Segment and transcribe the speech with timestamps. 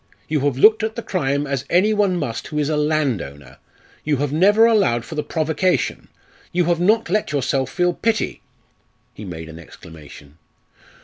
[0.27, 3.59] You have looked at the crime as any one must who is a landowner;
[4.03, 6.07] you have never allowed for the provocation;
[6.51, 8.41] you have not let yourself feel pity"
[9.13, 10.39] He made an exclamation.